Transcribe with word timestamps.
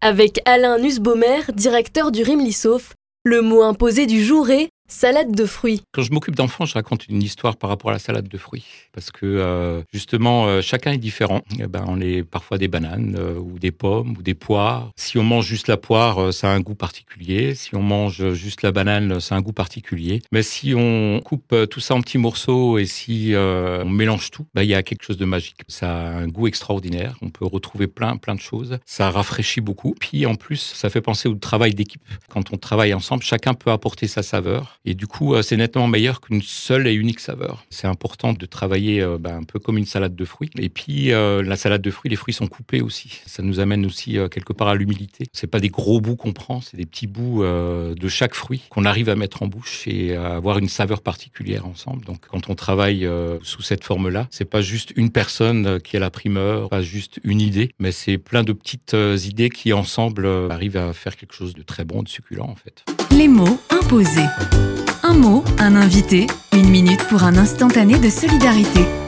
Avec 0.00 0.40
Alain 0.44 0.78
Nussbaumer, 0.78 1.40
directeur 1.52 2.12
du 2.12 2.22
Rimlissauf, 2.22 2.94
le 3.24 3.42
mot 3.42 3.62
imposé 3.62 4.06
du 4.06 4.22
jour 4.22 4.50
est 4.50 4.68
Salade 4.90 5.36
de 5.36 5.46
fruits. 5.46 5.82
Quand 5.92 6.02
je 6.02 6.10
m'occupe 6.10 6.34
d'enfants, 6.34 6.66
je 6.66 6.74
raconte 6.74 7.06
une 7.06 7.22
histoire 7.22 7.56
par 7.56 7.70
rapport 7.70 7.90
à 7.90 7.92
la 7.92 8.00
salade 8.00 8.26
de 8.26 8.36
fruits. 8.36 8.66
Parce 8.92 9.12
que 9.12 9.24
euh, 9.24 9.82
justement, 9.92 10.46
euh, 10.46 10.62
chacun 10.62 10.90
est 10.90 10.98
différent. 10.98 11.42
Eh 11.60 11.68
ben, 11.68 11.84
on 11.86 12.00
est 12.00 12.24
parfois 12.24 12.58
des 12.58 12.66
bananes, 12.66 13.14
euh, 13.16 13.38
ou 13.38 13.60
des 13.60 13.70
pommes, 13.70 14.16
ou 14.18 14.22
des 14.22 14.34
poires. 14.34 14.90
Si 14.96 15.16
on 15.16 15.22
mange 15.22 15.46
juste 15.46 15.68
la 15.68 15.76
poire, 15.76 16.34
ça 16.34 16.50
a 16.50 16.54
un 16.54 16.60
goût 16.60 16.74
particulier. 16.74 17.54
Si 17.54 17.76
on 17.76 17.82
mange 17.82 18.32
juste 18.32 18.62
la 18.62 18.72
banane, 18.72 19.20
ça 19.20 19.36
a 19.36 19.38
un 19.38 19.42
goût 19.42 19.52
particulier. 19.52 20.22
Mais 20.32 20.42
si 20.42 20.74
on 20.76 21.20
coupe 21.24 21.54
tout 21.70 21.80
ça 21.80 21.94
en 21.94 22.00
petits 22.00 22.18
morceaux 22.18 22.76
et 22.76 22.84
si 22.84 23.32
on 23.36 23.88
mélange 23.88 24.32
tout, 24.32 24.46
ben, 24.54 24.62
il 24.62 24.70
y 24.70 24.74
a 24.74 24.82
quelque 24.82 25.04
chose 25.04 25.18
de 25.18 25.24
magique. 25.24 25.60
Ça 25.68 25.88
a 25.88 26.10
un 26.16 26.26
goût 26.26 26.48
extraordinaire. 26.48 27.14
On 27.22 27.30
peut 27.30 27.46
retrouver 27.46 27.86
plein, 27.86 28.16
plein 28.16 28.34
de 28.34 28.40
choses. 28.40 28.78
Ça 28.86 29.08
rafraîchit 29.10 29.60
beaucoup. 29.60 29.94
Puis 30.00 30.26
en 30.26 30.34
plus, 30.34 30.58
ça 30.74 30.90
fait 30.90 31.00
penser 31.00 31.28
au 31.28 31.36
travail 31.36 31.74
d'équipe. 31.74 32.02
Quand 32.28 32.52
on 32.52 32.56
travaille 32.56 32.92
ensemble, 32.92 33.22
chacun 33.22 33.54
peut 33.54 33.70
apporter 33.70 34.08
sa 34.08 34.24
saveur. 34.24 34.79
Et 34.84 34.94
du 34.94 35.06
coup, 35.06 35.34
euh, 35.34 35.42
c'est 35.42 35.56
nettement 35.56 35.86
meilleur 35.88 36.20
qu'une 36.20 36.42
seule 36.42 36.86
et 36.86 36.94
unique 36.94 37.20
saveur. 37.20 37.64
C'est 37.70 37.86
important 37.86 38.32
de 38.32 38.46
travailler 38.46 39.02
euh, 39.02 39.18
ben, 39.18 39.36
un 39.36 39.42
peu 39.42 39.58
comme 39.58 39.76
une 39.76 39.86
salade 39.86 40.14
de 40.14 40.24
fruits. 40.24 40.50
Et 40.58 40.70
puis, 40.70 41.12
euh, 41.12 41.42
la 41.42 41.56
salade 41.56 41.82
de 41.82 41.90
fruits, 41.90 42.10
les 42.10 42.16
fruits 42.16 42.32
sont 42.32 42.46
coupés 42.46 42.80
aussi. 42.80 43.20
Ça 43.26 43.42
nous 43.42 43.60
amène 43.60 43.84
aussi 43.84 44.16
quelque 44.30 44.52
part 44.52 44.68
à 44.68 44.74
l'humilité. 44.74 45.26
C'est 45.32 45.46
pas 45.46 45.60
des 45.60 45.68
gros 45.68 46.00
bouts 46.00 46.16
qu'on 46.16 46.32
prend, 46.32 46.60
c'est 46.60 46.76
des 46.76 46.86
petits 46.86 47.06
bouts 47.06 47.42
de 47.42 48.08
chaque 48.08 48.34
fruit 48.34 48.62
qu'on 48.70 48.84
arrive 48.84 49.08
à 49.08 49.16
mettre 49.16 49.42
en 49.42 49.46
bouche 49.46 49.86
et 49.86 50.14
à 50.14 50.34
avoir 50.34 50.58
une 50.58 50.68
saveur 50.68 51.02
particulière 51.02 51.66
ensemble. 51.66 52.04
Donc, 52.04 52.26
quand 52.28 52.48
on 52.48 52.54
travaille 52.54 53.08
sous 53.42 53.62
cette 53.62 53.84
forme-là, 53.84 54.28
c'est 54.30 54.44
pas 54.44 54.62
juste 54.62 54.92
une 54.96 55.10
personne 55.10 55.80
qui 55.80 55.96
a 55.96 56.00
la 56.00 56.10
primeur, 56.10 56.68
pas 56.68 56.82
juste 56.82 57.20
une 57.24 57.40
idée, 57.40 57.72
mais 57.78 57.92
c'est 57.92 58.18
plein 58.18 58.42
de 58.42 58.52
petites 58.52 58.96
idées 59.24 59.50
qui 59.50 59.72
ensemble 59.72 60.26
arrivent 60.50 60.76
à 60.76 60.92
faire 60.92 61.16
quelque 61.16 61.34
chose 61.34 61.54
de 61.54 61.62
très 61.62 61.84
bon, 61.84 62.02
de 62.02 62.08
succulent 62.08 62.42
en 62.42 62.56
fait. 62.56 62.84
Les 63.16 63.28
mots 63.28 63.60
imposés. 63.70 64.26
Un 65.20 65.22
mot, 65.22 65.44
un 65.58 65.76
invité, 65.76 66.26
une 66.54 66.70
minute 66.70 67.06
pour 67.08 67.24
un 67.24 67.36
instantané 67.36 67.98
de 67.98 68.08
solidarité. 68.08 68.99